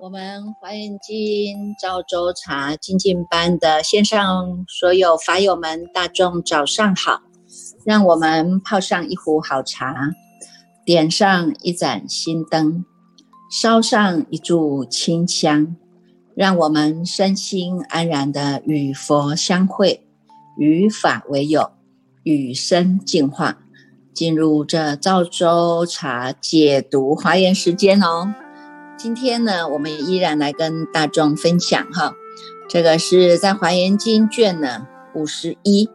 [0.00, 7.22] 我们华严经赵州茶精进班的线上所有法友们，大众早上好！
[7.86, 9.94] 让我们泡上一壶好茶，
[10.84, 12.84] 点上一盏心灯，
[13.50, 15.74] 烧上一炷清香，
[16.34, 20.04] 让我们身心安然的与佛相会，
[20.58, 21.70] 与法为友，
[22.24, 23.58] 与生进化，
[24.12, 28.34] 进入这赵州茶解读华严时间哦。
[28.98, 32.14] 今天呢，我们依然来跟大众分享哈，
[32.68, 35.88] 这个是在《华严经》卷呢五十一，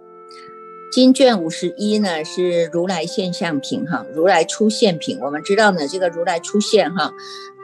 [0.90, 5.20] 经卷五十一呢是如来现象品哈，如来出现品。
[5.22, 7.12] 我们知道呢，这个如来出现哈，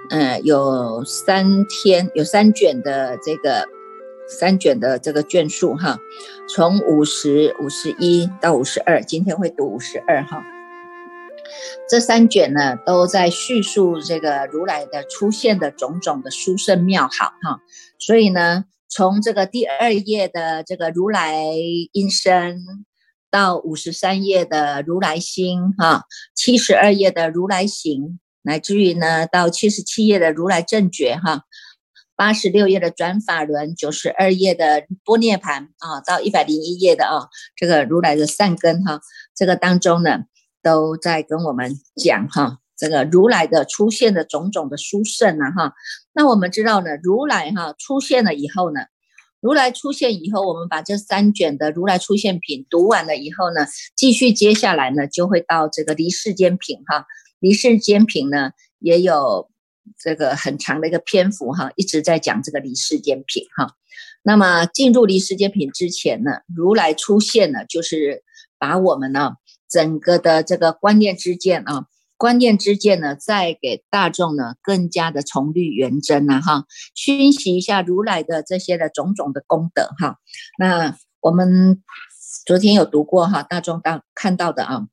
[0.09, 3.67] 呃，有三天，有三卷的这个
[4.27, 5.97] 三卷的这个卷数哈，
[6.47, 10.43] 从五十五十一到五十二，今天会读五十二哈。
[11.89, 17.59] 这三卷呢，都在叙述这个如来的出现的种种的殊胜妙好哈，
[17.99, 21.43] 所以呢，从这个第二页的这个如来
[21.91, 22.61] 音声，
[23.29, 26.03] 到五十三页的如来心哈，
[26.35, 31.43] 七十二页的如来行，乃至于呢到七十七页的如来正觉哈，
[32.15, 39.01] 八十六页的转法轮，九十二页的波涅盘啊，到一百零一页的啊，这个如来的善根哈，
[39.35, 40.19] 这个当中呢。
[40.65, 45.73] 都在跟我们讲哈，这个如来的出现的种种的殊胜啊哈。
[46.11, 48.79] 那我们知道呢，如来哈出现了以后呢，
[49.39, 57.05] 如来出现以后，我们把这三卷的如来出现品读完了以后呢，继续接下来呢，就会到这个离世间品哈。
[57.39, 59.49] 离世间品呢，也有
[59.97, 63.75] 这个很长的一个篇幅哈，一直在讲这个离世间品哈。
[64.23, 68.23] 那么进入离世间品之前呢，如来出现了，就是
[68.57, 69.33] 把我们呢。
[69.67, 71.87] 整个的这个观念之见啊，
[72.17, 80.19] 观念之见呢，再给大众呢更加的重律圆真啊哈，熏习一下如来的这些的种种的功德哈。
[80.59, 81.83] 那我们
[82.45, 84.87] 昨天有读过哈，大众当看到的啊，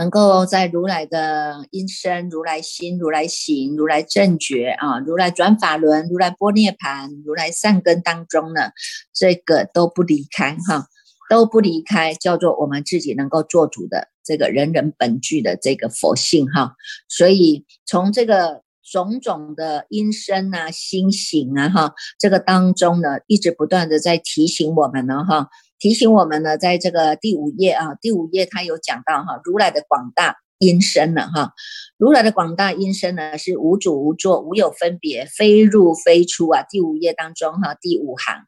[0.00, 8.70] 能够在如来的音声、如来心、如来行、如来正觉啊、如来转法轮、如来波涅盘、如来善根当中呢，
[9.12, 10.86] 这个都不离开哈。
[11.28, 16.74] 都不离开，叫做我们自己能够做主的这个人人本具的这个佛性哈。
[17.08, 31.54] 所以从这个种种的因身啊、心行啊哈，这个当中呢，一直不断的在提醒我们呢哈，提醒我们呢，在这个第五页啊，第五页他有讲到哈，如来的广大因身了哈，
[31.96, 36.62] 如来的广大因身呢是无主无作、无有分别、非入非出啊。
[36.68, 38.44] 第五页当中哈，第五行。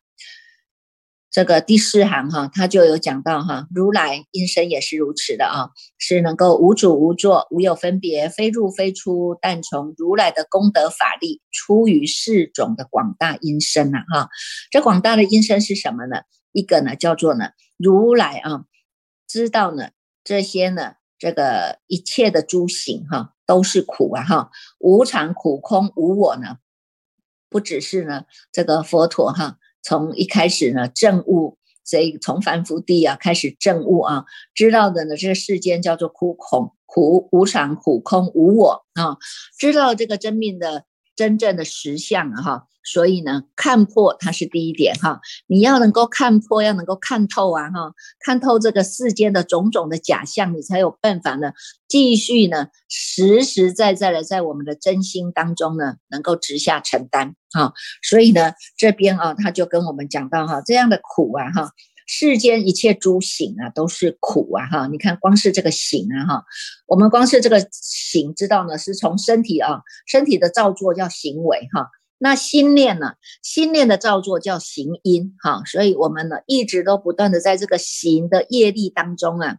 [1.31, 14.29] 这个第四行哈，他就有讲到哈，如来因身也是如此的啊，是能够无主无作，无有分别，非入非出，但从如来的功德法力出于四种的广大因身呐哈。
[14.71, 16.17] 这广大的因身是什么呢？
[16.53, 18.65] 一个呢叫做呢如来啊，
[19.27, 19.91] 知道呢
[20.23, 26.59] 这些呢这个一切的诸行哈都是苦啊哈，无常苦空无我呢，
[27.49, 29.59] 不只是呢这个佛陀哈。
[29.85, 34.25] 从一开始呢，证悟，所以从凡夫地啊开始证悟啊，
[34.55, 39.17] 知道的呢，这个世间叫做苦空、苦无常、苦空无我啊，
[39.59, 40.85] 知道这个真命的
[41.17, 42.67] 真正的实相啊哈。
[42.85, 51.53] 所以呢，看破它是第一点哈，你要能够看破，要能够看透啊哈，看透这个世间的种种的假象，你才有办法呢，
[51.87, 57.73] 继续呢，实实在在的在我们的真心当中呢，能够直下承担哈。
[58.03, 61.71] 所以呢，这边啊，他就跟我们讲到哈，这样的苦啊哈，
[62.07, 64.87] 世间一切诸行啊都是苦啊哈。
[64.87, 66.45] 你看，光是这个行啊哈，
[66.87, 71.89] 我们光是这个行，知道呢，是从身体啊，身体的造作叫行为哈。
[72.19, 73.15] 那心念呢？
[73.43, 79.57] 心念的造作叫行因，哈，所以我们呢一直都不断的在这个行的业力当中啊，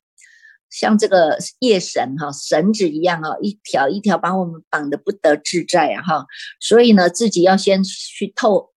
[0.70, 6.26] 像这个业绳哈，绳子一样啊，一条一条把我们绑得不得自在啊，哈，
[6.62, 8.73] 所以呢自己要先去透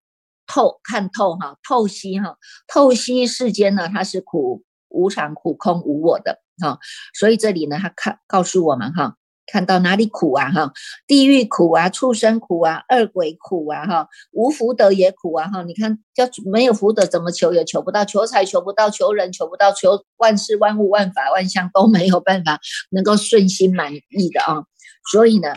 [0.47, 6.79] 透看透哈，透析哈，透析世间呢它是苦无常、苦空无我的哈，
[7.19, 9.17] 所以这里呢他看告诉我们哈。
[9.49, 10.73] 看到哪里苦啊哈，
[11.07, 15.63] 地狱苦啊，畜生苦啊，恶鬼苦啊哈，无福德也苦啊哈。
[15.63, 22.59] 你看，叫没有福德，怎么求也求不到，求财求不到，求人求不到，求万事万物万法万象都没有办法
[22.91, 24.65] 能够顺心满意的啊。
[25.13, 25.55] 所以呢，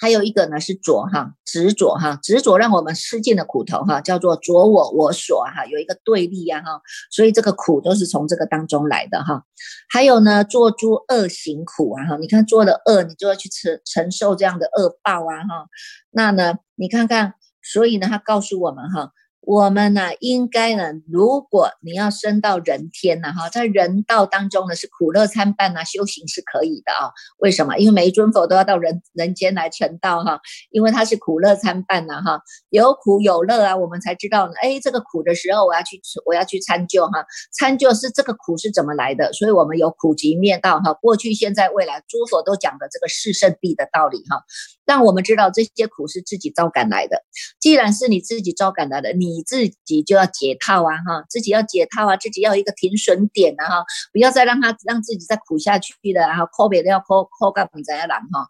[0.00, 6.80] 还有一个呢是着哈，执着哈，执着让我们吃尽的苦头哈，叫做着我我所哈，有一个对立呀哈，
[7.10, 9.44] 所以这个苦都是从这个当中来的哈。
[9.90, 15.66] 还有呢，做诸恶行苦啊哈，你看做了恶，你就要去承承受这样的恶报啊哈。
[16.10, 19.12] 那呢，你看看，所以呢，他告诉我们哈。
[19.42, 27.10] 我们呢，应该呢，如果你要升到人天呢，哈，在人道当中呢，是苦乐参半呐，修行是可以的啊。
[27.38, 27.76] 为什么？
[27.78, 30.40] 因为每一尊佛都要到人人间来成道哈，
[30.70, 34.52] 因为他是苦乐参半呐，哈，有苦有乐啊，我们才知道呢。
[34.62, 44.44] 哎，这个苦的时候，我要去吃我要去参究哈，参究是这个苦是怎么来的，所以我们有苦集灭道哈，过去、现在、未来，诸佛都讲的这个四圣谛的道理哈。
[44.86, 47.22] 让我们知道这些苦是自己招感来的。
[47.60, 58.48] 既然是你自己招感来的，你你自己就要解套啊，哈，自己要解套啊，自己要一个停损点啊，哈，不要再让他让自己再苦下去的，然后扣别的要扣扣干不怎样难哈。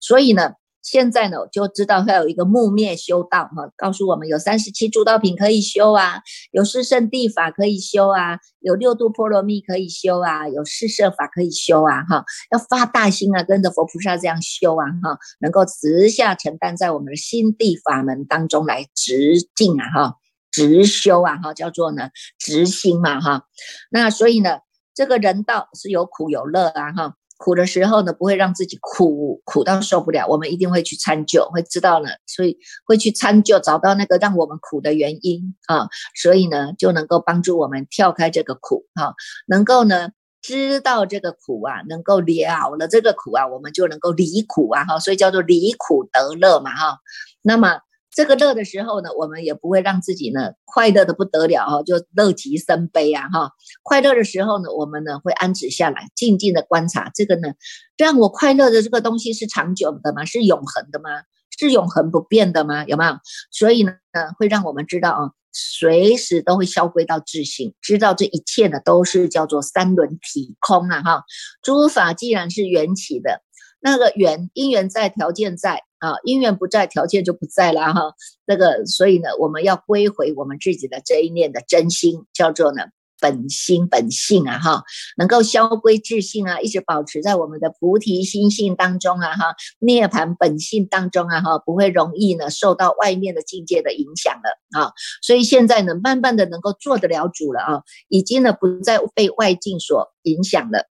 [0.00, 0.52] 所以呢。
[0.90, 20.14] 现在呢，就知道会有一个木灭修道哈，告诉我们有三十七诸道品可以修啊，有四圣地法可以修啊，有六度波罗蜜可以修啊，有四摄法可以修啊哈，要发大心啊，跟着佛菩萨这样修啊哈，能够直下承担在我们的心地法门当中来直进啊哈，
[20.50, 22.08] 直修啊哈，叫做呢
[22.38, 23.42] 直心嘛哈，
[23.90, 24.60] 那所以呢，
[24.94, 27.14] 这个人道是有苦有乐啊哈。
[27.38, 39.14] 苦的时候呢，不会让自己苦苦到受不了，我们一定会去参究，会知道呢，所以会去参究，找到那个让我们苦的原因啊，所以呢，就能够帮助我们跳开这个苦啊，
[39.46, 40.10] 能够呢
[40.42, 46.98] 知道这个苦啊，能够了了这个苦啊，我们就能够离苦啊哈，所以叫做离苦得乐嘛哈，
[47.40, 47.80] 那么。
[48.18, 53.52] 这个乐的时候呢，我们也不会让自己呢快乐的不得了哈，就乐极生悲啊哈。
[53.84, 57.50] 快乐的时候呢，我们呢会安止下来，静静的观察这个呢，
[57.96, 60.24] 让我快乐的这个东西是长久的吗？
[60.24, 61.10] 是永恒的吗？
[61.56, 62.84] 是永恒不变的吗？
[62.86, 63.16] 有没有？
[63.52, 63.92] 所以呢，
[64.36, 71.22] 会让我们知道啊，随时都会消归到自性，知道这一切呢都是叫做三轮体空啊哈。
[71.62, 73.42] 诸法既然是缘起的。
[73.80, 78.14] 那个缘因缘在，条件在啊，因缘不在，条件就不在了哈。
[78.46, 82.82] 那个，所以呢，我们要归回我们自己的这一念的真心，叫做呢
[83.20, 84.84] 本心本性啊哈，
[85.16, 94.92] 能够消归自性啊，一直保持在我们的菩提心性当中啊哈，涅盘本性当中啊哈，不会容易呢受到外面的境界的影响了啊。
[95.20, 100.86] 所以现在呢，慢慢的能够做得了主了啊，已经呢不再被外境所影响了。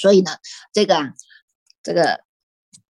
[0.00, 0.32] 所以呢，
[0.72, 0.96] 这个。
[0.96, 1.12] 啊。
[1.84, 2.20] 这个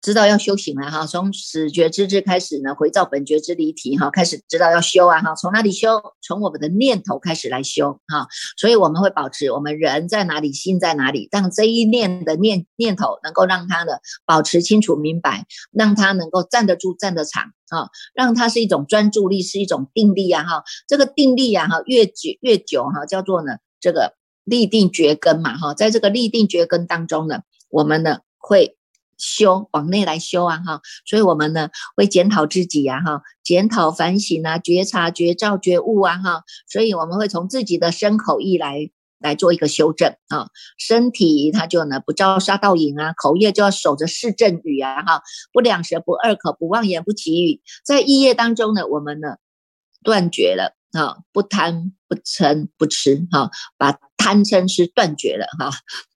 [0.06, 6.00] 知道要修行了哈，从始觉之智开始呢，回照本觉之离体哈，开始知道要修啊哈，从哪里修？
[6.22, 24.14] 从我们的念头开始来修哈，所以我们会保持我们人在哪里，心在哪里，让这一念的念念头能够让它的保持清楚明白，让它能够站得住、站得长啊，让它是一种专注力，是一种定力啊哈，这个定力啊哈，越久越久哈，叫做呢这个
[24.44, 28.76] 立定觉根嘛哈，在这个立定觉根当中呢，我们呢会。
[29.18, 40.48] 修往内来修啊哈，所以我们呢会检讨自己呀哈，检讨反省啊，觉察觉照觉悟啊哈，所以我们会从自己的身口意来来做一个修正啊，
[40.78, 45.22] 身体它就呢不招杀盗淫啊，口业就要守着四正语啊哈，
[45.52, 49.36] 不两舌不二口不妄言不绮语，在意业当中呢，我们呢
[50.02, 55.70] 断绝了啊，不贪不嗔不痴哈，把贪嗔痴断绝了哈。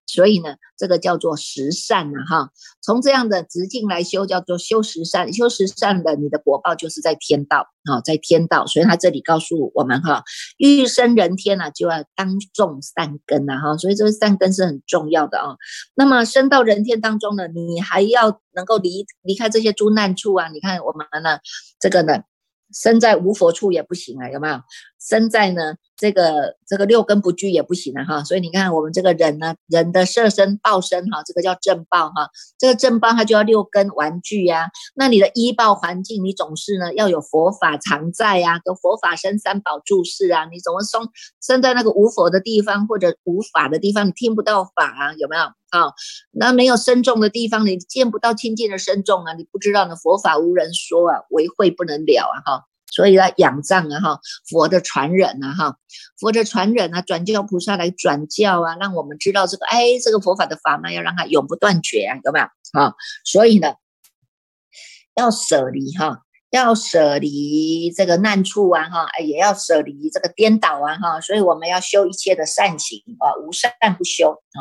[0.09, 2.51] 所以呢，这个叫做十善呐，哈，
[2.83, 5.33] 从这样的直径来修，叫做修十善。
[5.33, 8.67] 修十善的，你的果报就是在天道啊，在天道。
[8.67, 10.25] 所以他这里告诉我们哈，
[10.59, 13.77] 欲生人天呢，就要当种善根呐，哈。
[13.77, 15.55] 所以这个善根是很重要的啊。
[15.95, 20.49] 那么生到人天当中呢，你还要能够离离开这些诸难处啊。
[20.49, 21.39] 你看我们呢，
[21.79, 22.25] 这个呢。
[22.73, 24.61] 身在无佛处也不行啊，有没有？
[25.01, 28.25] 身在呢这个这个六根不具也不行啊，哈。
[28.25, 32.29] 所以你看我们这个人呢，人的色身报身哈，这个叫正报哈。
[32.59, 34.69] 这个正报它就要六根玩具呀。
[34.95, 40.45] 那你的医报环境，你总是呢要有佛法常在呀，跟佛法生三宝注释啊。
[40.45, 41.09] 你怎么生
[41.41, 45.43] 生在那个无佛的地方或者无法的地方，你听不到法啊，有没有？
[45.71, 45.93] 啊，
[46.31, 49.97] 那没有深重的地方，你见不到清净的深重啊，你不知道呢。
[49.97, 52.65] 佛法无人说啊，为会不能了啊，哈。
[52.93, 55.77] 所以要仰仗啊，哈，佛的传人啊，哈，
[56.19, 62.47] 佛的传人啊，转教菩萨来转教啊，让我们知道这个，哎，这个佛法的法门要让它永不断绝啊，有没有？
[62.73, 63.75] 啊，所以呢，
[65.15, 66.23] 要舍离哈。
[66.51, 74.59] 要舍离这个难处啊，哈，也要舍离这个颠倒啊，哈，所以我们要修一切的善行啊，无善不修啊，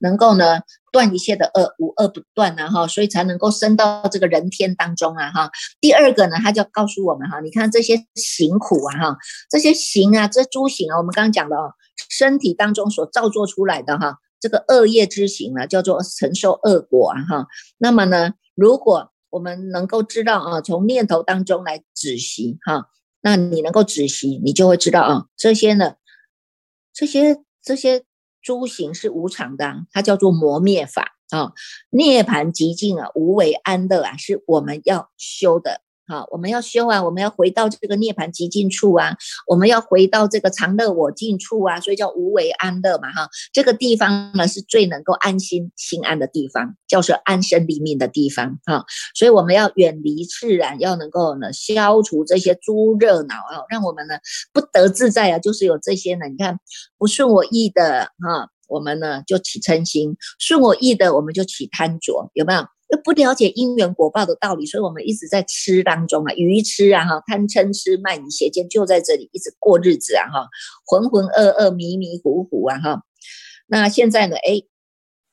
[0.00, 0.60] 能够呢
[0.92, 5.50] 断一切的恶，无恶不断啊哈，所以才能够升到这个人天当中啊哈。
[5.80, 9.16] 第二个呢，他就告诉我们哈，你看这些行苦啊哈，
[9.50, 11.72] 这些行啊，这诸行啊，我们刚刚讲的哦，
[12.10, 17.46] 身体当中所造作出来的哈，这个恶业之行呢，叫做承受恶果啊哈。
[17.78, 22.88] 那么呢，如果我们能够知道啊，从念头当中来止息哈，
[23.20, 25.94] 那你能够止息，你就会知道啊，这些呢，
[26.92, 28.04] 这些这些
[28.40, 31.52] 诸行是无常的，它叫做磨灭法啊，
[31.90, 35.80] 涅盘极境啊，无为安乐啊，是我们要修的。
[36.06, 43.28] 好，我们要修啊，我们要回到这个涅盘极尽处啊，我们要回到这个常乐我净处啊，所以叫无为安乐嘛哈。
[43.54, 48.84] 这个地方呢是最能够安心心安的地方，叫做安身立命的地方哈。
[49.14, 54.18] 所以我们要远离自然，要能够呢消除这些诸热恼啊，让我们呢
[54.52, 56.58] 不得自在啊，就是有这些呢，你看
[56.98, 62.66] 不顺我意的哈，我们呢就起嗔心；顺我意的，我们就起贪着，有没有？
[62.88, 70.48] 又不了解因缘果报的道理，所以我们一直在吃当中啊，愚痴啊哈，贪嗔痴慢疑邪见就在这里一直过日子啊哈，
[70.84, 73.02] 浑浑噩噩迷迷糊糊啊哈。
[73.66, 74.36] 那现在呢？
[74.36, 74.62] 哎，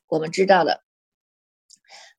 [0.08, 0.82] 我们知道了。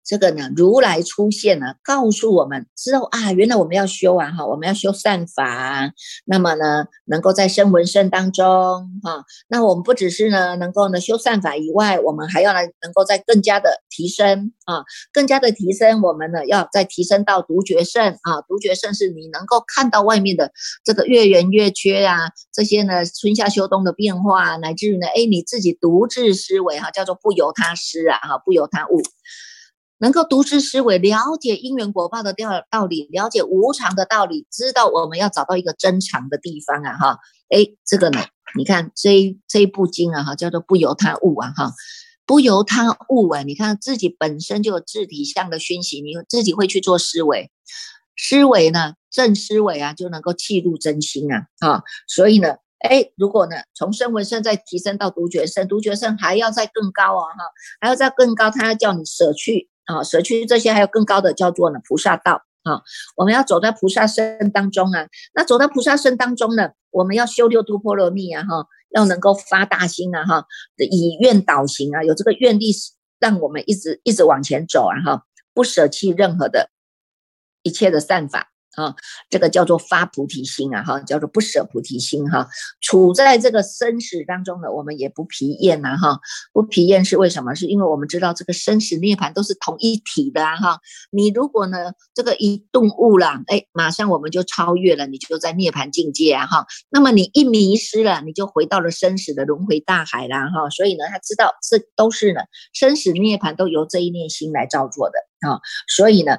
[0.04, 5.92] 这个呢，如来出现呢，告诉我们知道啊，原来我们要修啊，哈，我们要修善法。
[6.24, 14.82] 那么呢，能够在声闻身当中，哈，那我们不只是呢，能够呢修善法以外，我们还要来能够在更加的提升啊，
[15.12, 16.02] 更加的提升。
[16.02, 20.50] 我们呢，要再提升到独觉胜啊，独觉胜是你能够看到外面的
[20.84, 29.00] 这个月圆月缺啊，这些呢春夏秋冬的变化，乃至于呢，哎，你自己独自思维哈，叫做不由他思啊，哈，不由他悟。
[30.02, 36.98] 能够独知思维，了解因缘果报的道道理，了解无常的道理，知道我们要找到一个真常的地方啊！
[36.98, 37.18] 哈，
[37.50, 38.18] 哎，这个呢，
[38.56, 41.72] 你看这一这一部经啊，哈，叫做不由他悟啊，哈，
[42.26, 47.52] 不由他悟啊，你看自己本身就有自体相的熏习，你自己会去做思维，
[48.16, 57.44] 思维呢，正思维啊，就能够契入真心啊，啊，所以呢，哎，如果呢，从声闻圣再提升到独觉圣，独觉圣还要再更高啊，哈，
[57.80, 59.68] 还要再更高，他要叫你舍去。
[59.86, 62.82] 啊，舍去这些，还有更高的叫做呢菩萨道啊。
[63.16, 65.06] 我们要走在菩萨身当中啊。
[65.34, 70.46] 那走在菩萨身当中呢，我们要修六度波罗蜜啊，哈，要能够发大心啊，哈，
[70.76, 72.70] 以愿导行啊，有这个愿力，
[73.18, 76.70] 让我们一直一直往前走啊，哈，不舍弃任何的
[77.62, 78.51] 一切的善法。
[78.74, 78.94] 啊，
[79.28, 82.48] 这个叫做发菩提心啊，哈，叫做不舍菩提心哈。
[82.80, 86.20] 处在这个生死当中呢我们也不疲厌呐，哈，
[86.52, 87.54] 不疲厌是为什么？
[87.54, 90.80] 是因为我们知道这个生死涅槃都是同一体的啊，哈。
[91.10, 96.66] 你如果呢这个一顿悟了，哎，马上我们就超越了，你就在涅槃境界啊，哈。
[96.88, 100.70] 那么你一迷失了，你就回到了生死的轮回大海啦，哈。
[100.70, 102.40] 所以呢，他知道这都是呢
[102.72, 106.38] 生死涅槃都由这一念心来造作的啊，所以呢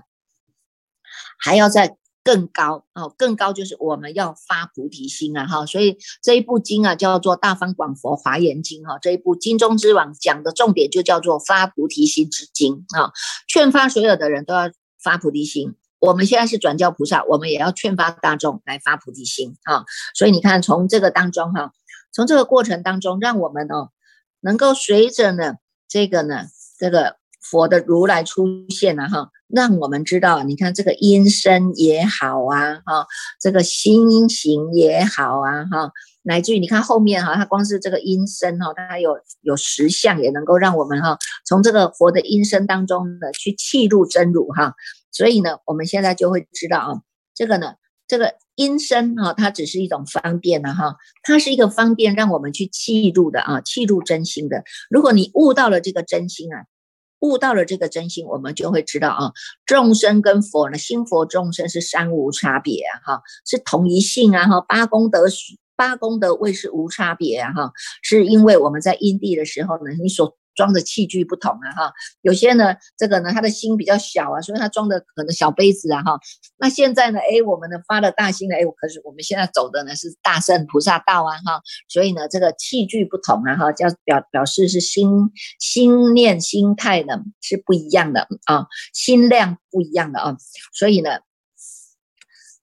[1.37, 1.95] 还要在。
[2.23, 13.11] 更高哦，更高就是我们要发菩提心啊，哈，所以这一部经啊叫做《大方广佛华严经》哈，这一部经中之王讲的重点就叫做发菩提心之经啊，
[13.47, 14.71] 劝发所有的人都要
[15.03, 15.75] 发菩提心。
[15.99, 19.85] 我们现在是转教菩萨，我们也要劝发大众来发菩提心啊。
[20.13, 21.71] 所以你看，从这个当中哈，
[22.11, 23.91] 从这个过程当中，让我们哦
[24.41, 25.55] 能够随着呢
[25.87, 29.29] 这个呢这个佛的如来出现了哈。
[29.47, 33.05] 让我们知道，你看这个音声也好啊，哈，
[33.39, 35.91] 这个心行也好啊，哈，
[36.23, 44.73] 乃至于你看后面哈，它光是这个音声哈，它还有有实相，也能够让我们哈，从这个佛的音声当中呢，去契入真如哈。
[45.11, 47.01] 所以呢，我们现在就会知道啊，
[47.35, 47.73] 这个呢，
[48.07, 54.63] 这个音声哈，它只是一种方便呢哈，它是一个方便让我们去契入的啊，契入真心的。
[54.89, 56.65] 如果你悟到了这个真心啊。
[57.23, 59.31] 悟到了这个真心，我们就会知道啊，
[59.65, 65.25] 众生跟佛呢，心佛众生是三无差别，哈，是同一性啊，哈，八功德
[65.75, 67.71] 八功德位是无差别，哈，
[68.03, 70.37] 是因为我们在因地的时候呢，你所。
[70.55, 76.19] 装的器具不同啊，哈，有些呢，这个呢，他的心比较小啊，所以他装的可能小杯子啊，哈。
[76.57, 85.09] 那现在呢，哎，我们呢发了大心了，哎，可是我们现在走的呢是大圣菩萨道啊，哈，所以呢，这个器具不同啊，哈，叫表表示是心
[85.59, 90.37] 心念心态呢是不一样的啊，心量不一样的啊，
[90.73, 91.19] 所以呢，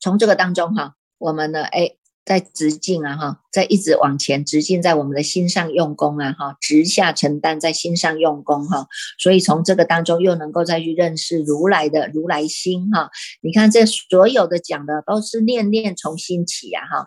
[0.01, 1.97] 从这个当中哈，我们呢，哎。
[2.25, 8.87] 在直进啊哈，在一直往前直进，在我们的心上用功啊哈，直下承担，在心上用功哈，
[9.19, 13.11] 所以从这个当中又能够再去认识如来的如来心哈。
[13.41, 17.07] 你看这所有的讲的都是念念从心起啊哈，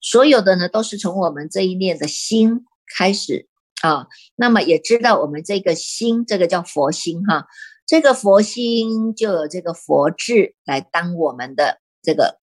[0.00, 2.64] 所有的呢都是从我们这一念的心
[2.96, 3.46] 开始
[3.82, 7.46] 啊，那么也知道我们这个心，这个叫佛心哈，
[7.86, 12.40] 这个佛心就有这个佛智来当我们的这个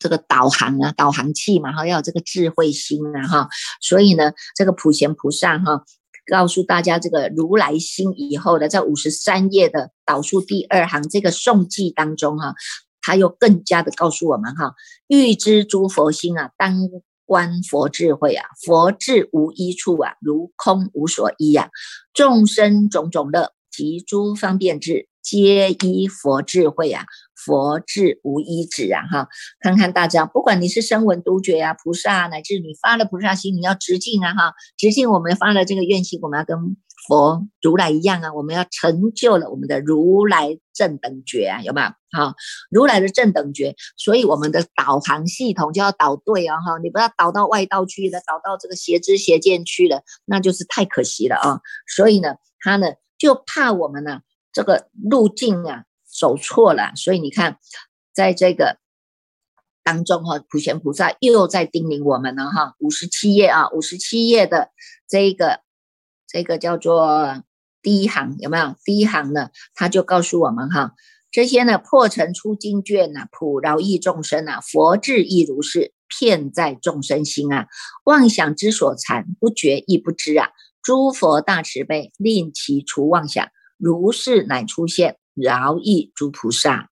[0.00, 3.48] 这个导航啊，导航器嘛哈，要有这个智慧心啊哈，
[3.80, 5.84] 所以呢，这个普贤菩萨哈，
[6.28, 12.56] 告诉大家这个如来心以后的，在五十三页的导数第二行这个颂记当中哈，
[13.00, 14.74] 他又更加的告诉我们哈，
[15.06, 16.88] 欲知诸佛心啊，当。
[17.30, 21.70] 观佛智慧啊，佛智无一处啊，如空无所依呀。
[22.12, 27.04] 众生种种乐及诸方便智，皆依佛智慧啊。
[27.44, 29.00] 佛智无一止啊！
[29.10, 29.28] 哈，
[29.60, 34.34] 看看大家，不管你是声闻独觉啊，菩萨，乃至你发了菩萨心，你要直进啊！
[34.34, 36.76] 哈，直进我们发了这个愿心，我们要跟。
[37.08, 41.88] 佛如来一样啊，我们要成就了我们的如来正等觉啊，有没有？
[42.12, 42.34] 好，
[42.70, 51.60] 如来的正等觉，所以我们的导航系统就要导对啊，哈，你不要导到外道去了，导到这个邪知邪见去了，那就是太可惜了啊。
[51.96, 54.20] 所以呢，他呢就怕我们呢
[54.52, 57.58] 这个路径啊走错了，所以你看，
[58.12, 58.78] 在这个
[59.82, 64.70] 当中哈，普贤菩萨又在叮咛我们了哈，五十七页啊，五十七页的
[65.08, 65.60] 这个。
[66.32, 67.42] 这个叫做
[67.82, 68.76] 第一行，有没有？
[68.84, 70.94] 第一行呢，他就告诉我们哈，
[71.32, 77.66] 这些呢破尘出经卷呐，普饶益众生啊，佛智亦如是，遍在众生心啊，
[78.04, 80.50] 妄想之所缠，不觉亦不知啊。
[80.84, 83.48] 诸佛大慈悲，令其除妄想，
[83.80, 86.90] 如是乃出现，饶益诸菩萨。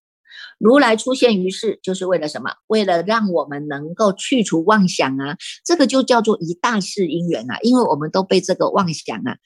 [0.58, 2.50] 如来出现于世，就是为了什么？
[2.66, 5.36] 为了让我们能够去除妄想啊！
[5.64, 7.58] 这个就叫做一大世因缘啊！
[7.62, 9.36] 因为我们都被这个妄想啊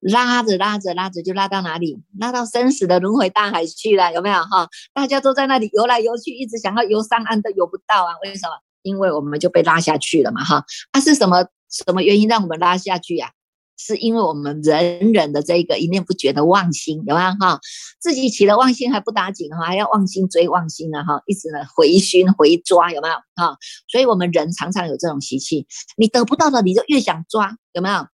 [0.00, 1.98] 拉着拉着拉着，就拉到哪里？
[2.20, 4.68] 拉到生死的轮回大海去了，有没有哈？
[4.92, 8.14] 大家都在那里游来游去，一直想要游上岸都游不到啊！
[8.22, 8.52] 为什么？
[8.82, 10.64] 因为我们就被拉下去了嘛哈！
[10.92, 13.32] 那是什么什么原因让我们拉下去呀？
[13.76, 17.60] 是因为我们人人的这个一念不绝的妄心，有没有哈？
[18.00, 23.56] 自己起了妄心还不打紧哈，还要妄心追妄心呢哈，一直呢回熏回抓，有没有哈？
[23.88, 28.06] 所以我们人常常有这种习气，你得不到的你就越想抓，有没有？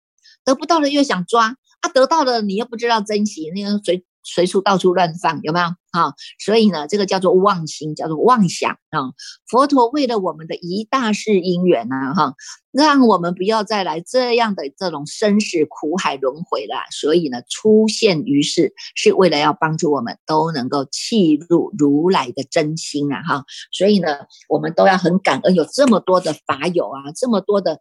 [0.45, 5.67] 得不到的越想抓，啊，得到的你又不知道珍惜，那个随随处到处乱放，有没有？
[5.93, 9.11] 哈，所以呢，这个叫做妄心，叫做妄想啊。
[9.49, 12.35] 佛陀为了我们的一大世因缘呢，哈，
[12.71, 16.77] 让我们不要再来这样的这种生死苦海轮回了。
[16.93, 23.45] 所以呢，出现于世是为了要帮助我们都能够契入如来的真心啊，哈。
[23.73, 24.11] 所以呢，
[24.49, 27.81] 我们都要很感恩，有这么多的法友啊，这么多的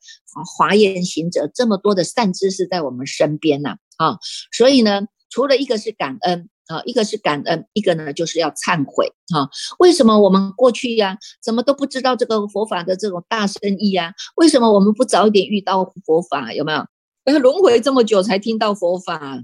[0.58, 4.18] 华严行者，这么多的善知识在我们身边呐，啊。
[4.52, 6.50] 所以呢，除了一个是感恩。
[6.70, 9.12] 啊，一个是感恩，一个呢就是要忏悔。
[9.34, 14.14] 哈，为什么我们过去呀，怎么都不知道这个佛法的这种大深意呀？
[14.36, 16.54] 为什么我们不早一点遇到佛法？
[16.54, 16.86] 有没有？
[17.26, 19.44] 要轮回这么久才听到佛法，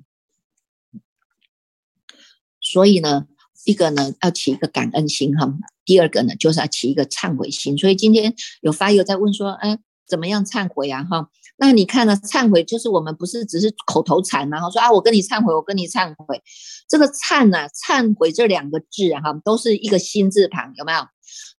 [2.62, 3.26] 所以呢，
[3.64, 5.52] 一个呢要起一个感恩心哈，
[5.84, 7.76] 第二个呢就是要起一个忏悔心。
[7.76, 11.04] 所以今天有发友在问说，哎，怎么样忏悔啊？
[11.04, 11.30] 哈。
[11.58, 12.18] 那你看呢？
[12.18, 16.42] 忏悔就是我们不是只是口头禅，然后说啊，我跟你忏悔，我跟你忏悔。
[16.88, 21.00] 这个忏呢，忏悔这两个字啊，哈，都是一个心字旁，有没有？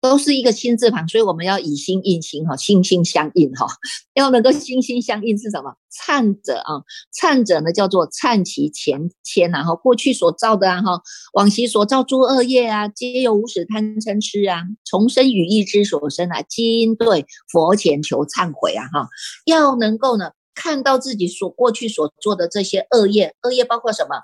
[0.01, 3.67] 都是一个心字旁，所以我们要以心印心哈，心心相印哈，
[4.15, 5.75] 要能够心心相印是什么？
[5.91, 6.83] 忏者啊，
[7.19, 11.01] 忏者呢叫做忏其前愆然后过去所造的啊哈，
[11.33, 19.09] 往昔所造诸恶业啊，皆由无始贪嗔痴啊，重生语意之所生啊，今对佛前求忏悔啊哈，
[19.47, 24.17] 要能够呢看到自己所过去所做的这些恶业，恶业包括什么？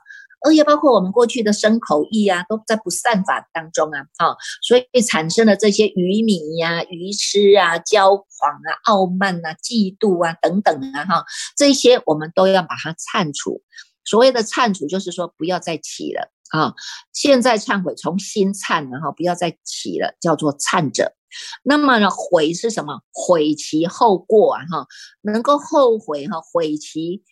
[0.44, 11.24] 而且包括我们过去的身口意啊，都在不善法当中啊，啊，所以产生了这些愚迷呀、愚痴啊、骄狂啊、傲慢啊、嫉妒啊等等啊，哈，
[11.56, 13.62] 这些我们都要把它忏除。
[14.04, 16.74] 所谓的忏除，就是说不要再起了啊。
[17.12, 21.14] 现在忏悔，从心忏然后，不要再起了，叫做忏者。
[21.62, 23.00] 那么呢，悔是什么？
[23.12, 24.86] 悔其后过啊，哈，
[25.20, 27.22] 能够后悔哈，悔其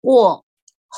[0.00, 0.44] 过。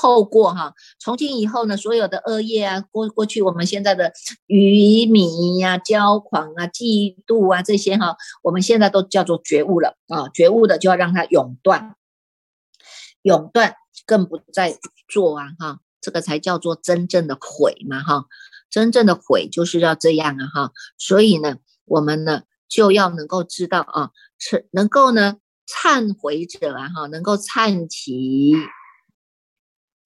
[0.00, 4.14] 透过哈，从今以后呢，所有的恶业啊，过过去我们现在的
[4.46, 11.96] 愚迷呀、骄狂啊、嫉妒啊这些哈，我们现在都叫做觉悟了啊，觉悟的就要让它永断，
[13.20, 13.74] 永断
[14.06, 18.24] 更不再做啊哈，这个才叫做真正的悔嘛哈，
[18.70, 25.36] 真正的悔就是要这样啊哈，所以呢，我们呢就要能够知道啊，是能够呢
[25.68, 28.54] 忏悔者啊哈，能够忏其。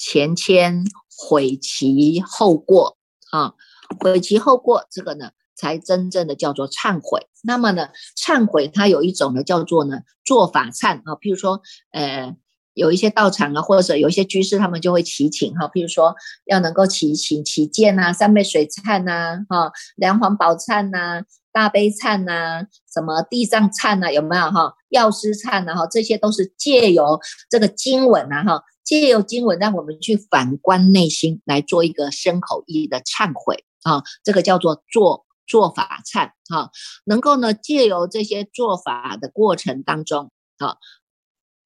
[0.04, 0.84] 前愆
[1.16, 2.98] 悔其后过
[3.30, 3.54] 啊，
[3.98, 7.26] 悔其后过，这个呢才真正的叫做忏悔。
[7.42, 11.62] 那么呢，忏悔它有一种呢叫做呢做法忏啊，譬如说，
[11.92, 12.36] 呃
[12.74, 16.14] 有一些道场啊，或者有一些居士，他们就会祈请哈，譬如说
[16.44, 21.22] 要能够祈请祈见呐，三昧水忏呐，哈，梁皇宝忏呐，
[21.54, 24.74] 大悲忏呐，什么地藏忏呐，有没有哈？
[24.88, 36.70] 药师忏呐，哈，这些都是借由这个经文呐，哈，借由经文让我们去反观内心，来做一个深口意的忏悔啊，这个叫做做做法忏哈，
[37.06, 40.76] 能够呢借由这些做法的过程当中啊。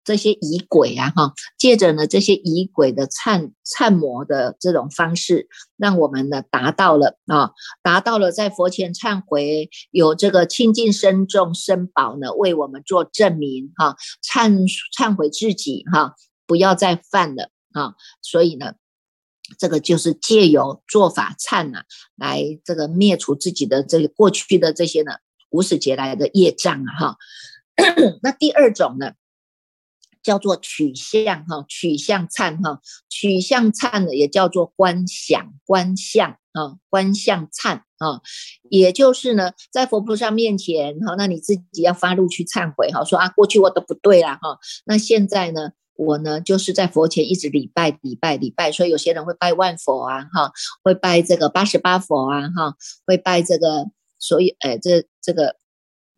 [0.05, 16.13] 这些仪轨啊，哈，借着呢这些仪轨的忏忏摩的这种方式，让我们呢达到了啊，达到了在佛前忏悔，有这个清净身众身宝呢为我们做证明哈，忏忏悔自己哈，
[16.45, 18.75] 不要再犯了啊，所以呢，
[19.57, 21.83] 这个就是借由做法忏啊，
[22.15, 25.13] 来这个灭除自己的这个过去的这些呢
[25.49, 27.17] 无始劫来的业障啊哈。
[28.21, 29.13] 那第二种呢？
[30.25, 38.21] 叫做取向哈，取向忏哈，取向忏呢也叫做观想观相啊，观相忏啊，
[38.71, 55.57] 也就是呢，在佛菩萨面前哈，那你自己要发怒去忏悔哈，说啊，过去我都不对啦哈，那现在呢，我呢就是在佛前一直礼拜礼拜礼拜，所以有些人会拜万佛啊哈，会拜这个八十八佛啊哈，会拜这个，所以哎这这个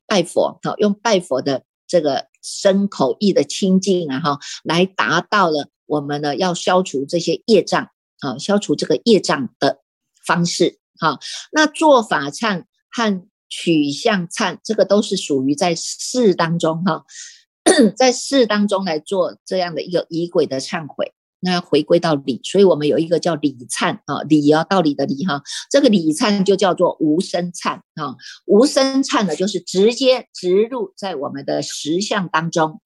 [0.07, 1.63] 拜佛哈，用拜佛的。
[1.89, 7.89] 这个身口意的清净啊，哈，来达到了我们呢要消除这些业障
[8.21, 9.81] 啊，消除这个业障的
[10.25, 11.19] 方式哈。
[11.51, 17.05] 那做法忏和取向忏，这个都是属于在事当中哈，
[17.97, 21.13] 在事当中来做这样的一个仪轨的忏悔。
[21.39, 32.81] 那要回归到理，所以我们有一个叫理忏啊，理啊，道理的理哈，这个理忏就叫做无生忏啊，无生忏呢，就是直接植入在我们的实相当中，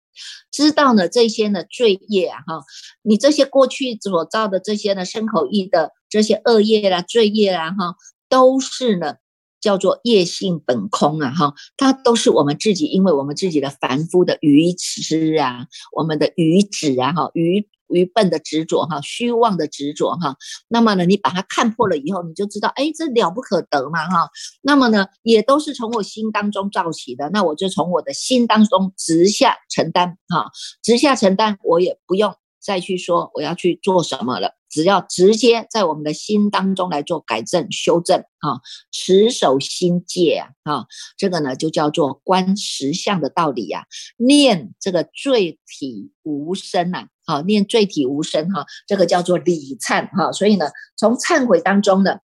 [0.52, 2.64] 知道呢这些呢罪业啊哈，
[3.04, 7.96] 你这些过去所造的这些呢身口意的这些恶业啦、罪业啦哈，
[8.28, 9.16] 都是呢
[9.62, 17.70] 叫做业性本空啊哈，它都是我们自己，因为我们自己的凡夫的愚痴啊，我们的愚子啊哈愚。
[17.94, 20.36] 愚笨的执着哈，虚妄的执着哈，
[20.68, 24.30] 那么呢，你把它看破了以后，你就知道，哎，这了不可得嘛哈。
[24.62, 30.52] 那么呢，也都是从我心当中造起的，那我就从我的心当中直下承担哈，
[30.82, 40.86] 直下承担，我也不用再去说我要去做什么了，只要直接在我们的心当中来做改正修正啊，持守心戒啊，啊，
[41.18, 43.86] 这个呢就叫做观实相的道理呀，
[44.18, 47.08] 念这个罪体无声呐。
[47.26, 50.32] 好，念坠体无声哈，这个叫做礼忏哈。
[50.32, 52.20] 所以呢，从忏悔当中呢，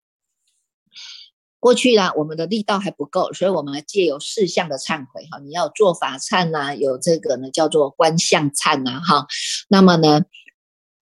[1.59, 5.39] 过去呢，我们的力道还不够，所以我们借由四项的忏悔哈。
[5.39, 9.27] 你要做法忏呐，有这个呢叫做观相忏呐哈。
[9.69, 10.21] 那么呢，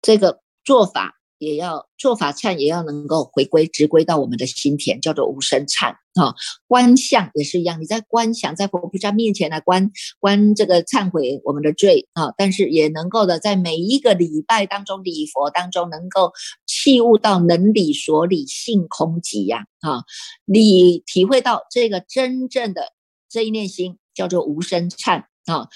[0.03, 1.20] 这个做法。
[1.41, 6.35] 也要做法忏，也要能够回归直归到我们的心田，叫做无生忏啊。
[6.69, 16.33] 观相也是一样，你在观想，在佛菩萨面前来观观这个忏悔我们的罪啊，但是也能够的在每一个礼拜当中、礼佛当中，能够
[16.67, 20.05] 器悟到能理所理性空寂呀啊，
[20.45, 22.93] 你体会到这个真正的
[23.31, 25.69] 这一念心，叫做无生忏啊。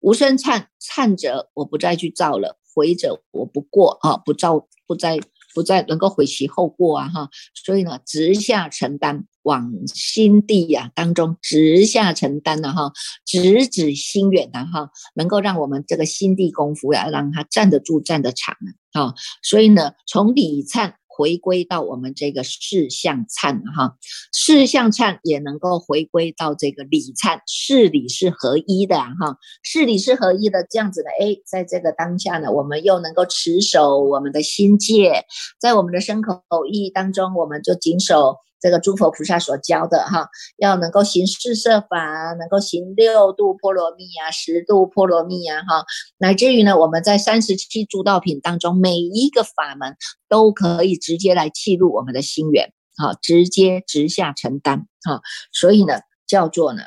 [0.00, 2.58] 无生忏忏者，我不再去造了。
[2.76, 5.18] 回者我不过啊，不造不再
[5.54, 12.92] 不再能够悔其后过啊哈，所以呢，直下承担往心地呀当中直下承担的哈，
[13.24, 18.54] 直指心远的哈，能够让我们这个心地功夫呀，让它站得住站得长
[18.92, 20.92] 啊，所以呢，从礼忏。
[21.16, 23.96] 回归到我们这个四象忏哈，
[24.32, 35.24] 四象忏也能够回归到这个理忏，事理是合一的哈，事理是合一的这样子的，哎，在这个当下呢，我们又能够持守我们的心戒，
[35.58, 38.36] 在我们的身口意当中，我们就谨守。
[38.58, 45.84] 这个诸佛菩萨所教的哈，要能够行四摄法，能够行六度波罗蜜啊，十度波罗蜜啊，哈，
[46.18, 49.96] 乃至于呢，我们在三十七诸道品当中，每一个法门
[50.28, 55.20] 都可以直接来记录我们的心愿，好，直接直下承担，哈，
[55.52, 56.84] 所以呢，叫做呢，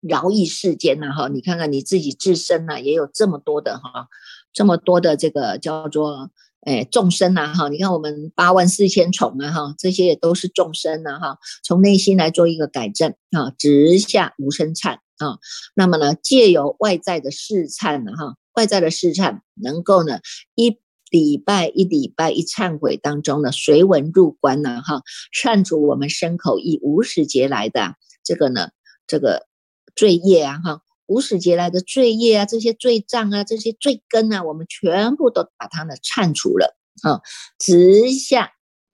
[0.00, 4.08] 饶益世间呐，哈，你看看你自己自身呢，也有这么多的哈，
[4.52, 6.30] 这么多的这个叫做。
[6.62, 15.38] 哎，众生呐，哈，你看我们八万四千宠啊，哈，这些也都是众生呐，哈，从内心来做一个改正啊，直下无生忏啊，
[15.74, 20.18] 那么呢，借由外在的试忏呢，哈，外在的试忏，能够呢，
[20.56, 28.70] 一礼拜一礼拜一忏悔当中呢，随文入关呢，哈，忏除我们身口意无始劫来的这个呢，
[29.06, 29.46] 这个
[29.94, 37.20] 罪业啊，哈，无始劫来的罪业啊，这些罪障啊，这些罪根啊，我们全部都把它呢铲除了啊，
[37.58, 38.50] 直下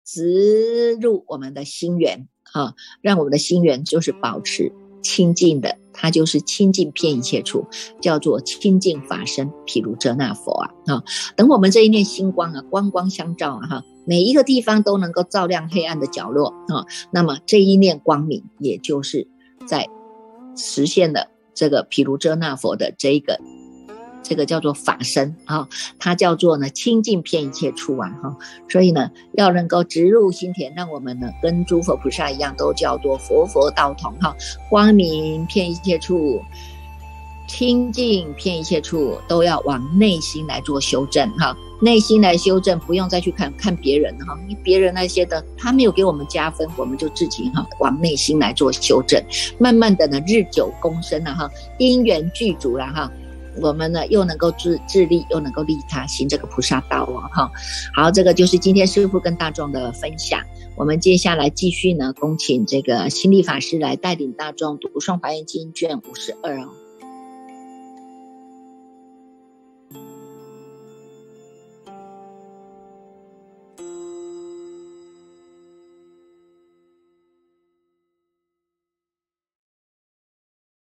[0.06, 7.65] 直入我们的心源啊，让我们的心源就是保持清净的，它就是清净遍一切处，
[8.02, 9.50] 叫做清净法身。
[9.65, 11.04] 譬如遮那佛啊啊，
[11.38, 19.28] 等我们这一念星光啊，光光相照啊哈，每一个地方都能够照亮黑暗的角落啊，那么这一念光明，也就是
[19.65, 19.88] 在
[20.58, 21.31] 实现了。
[21.54, 23.40] 这个毗卢遮那佛的这个，
[24.24, 25.68] 这个叫做法身啊，
[26.00, 28.38] 它叫做呢清净遍一切处啊哈，
[28.70, 34.36] 所以呢要能够直入心田，让我们呢跟诸佛菩萨一样，都叫做佛佛道同哈，
[34.70, 36.42] 光明遍一切处。
[37.48, 41.54] 清净偏一切处，都要往内心来做修正哈。
[41.82, 44.38] 内心来修正，不用再去看看别人哈。
[44.48, 49.20] 你别人那些的，他没有给我们加分，我们就自己哈往内心来做修正。
[49.58, 53.12] 慢慢的呢，日久功深了哈，因缘具足了哈，
[53.60, 57.52] 我们呢又能够自自立，又能够利他，行这个菩萨道哦哈。
[57.96, 60.39] 好，这个就是今天师傅跟大众的分享。
[60.78, 66.70] 我们接下来继续呢，恭请这个心力法师来带领大众读诵《华严经》卷五十二哦。